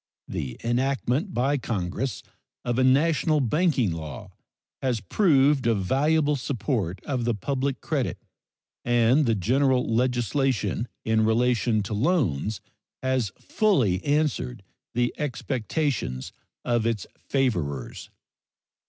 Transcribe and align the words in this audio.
The 0.27 0.57
enactment 0.63 1.31
by 1.31 1.59
Congress 1.59 2.23
of 2.65 2.79
a 2.79 2.83
national 2.83 3.39
banking 3.39 3.91
law 3.91 4.31
has 4.81 4.99
proved 4.99 5.67
a 5.67 5.75
valuable 5.75 6.35
support 6.35 6.99
of 7.05 7.23
the 7.23 7.35
public 7.35 7.81
credit 7.81 8.17
and 8.83 9.27
the 9.27 9.35
general 9.35 9.85
legislation 9.87 10.87
in 11.05 11.23
relation 11.23 11.83
to 11.83 11.93
loans 11.93 12.61
has 13.03 13.31
fully 13.37 14.03
answered 14.03 14.63
the 14.95 15.13
expectations 15.19 16.31
of 16.65 16.87
its 16.87 17.05
favorers. 17.19 18.09